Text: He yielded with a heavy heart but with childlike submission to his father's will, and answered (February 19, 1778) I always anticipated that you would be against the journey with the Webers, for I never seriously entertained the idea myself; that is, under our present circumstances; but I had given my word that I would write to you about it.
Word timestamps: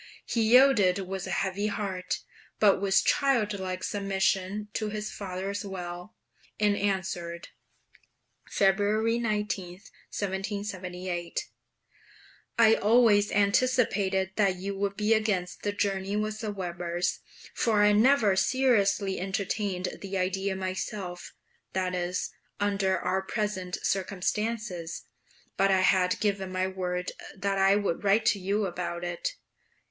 He 0.25 0.41
yielded 0.41 0.97
with 1.07 1.27
a 1.27 1.29
heavy 1.29 1.67
heart 1.67 2.21
but 2.59 2.81
with 2.81 3.05
childlike 3.05 3.83
submission 3.83 4.69
to 4.73 4.89
his 4.89 5.11
father's 5.11 5.63
will, 5.63 6.15
and 6.59 6.75
answered 6.75 7.49
(February 8.49 9.19
19, 9.19 9.73
1778) 9.73 11.49
I 12.57 12.73
always 12.73 13.31
anticipated 13.31 14.31
that 14.37 14.55
you 14.55 14.75
would 14.75 14.97
be 14.97 15.13
against 15.13 15.61
the 15.61 15.71
journey 15.71 16.15
with 16.15 16.39
the 16.39 16.51
Webers, 16.51 17.19
for 17.53 17.83
I 17.83 17.91
never 17.93 18.35
seriously 18.35 19.19
entertained 19.19 19.99
the 20.01 20.17
idea 20.17 20.55
myself; 20.55 21.35
that 21.73 21.93
is, 21.93 22.31
under 22.59 22.97
our 22.97 23.21
present 23.21 23.77
circumstances; 23.83 25.03
but 25.57 25.69
I 25.69 25.81
had 25.81 26.19
given 26.19 26.51
my 26.51 26.65
word 26.65 27.11
that 27.37 27.59
I 27.59 27.75
would 27.75 28.03
write 28.03 28.25
to 28.25 28.39
you 28.39 28.65
about 28.65 29.03
it. 29.03 29.35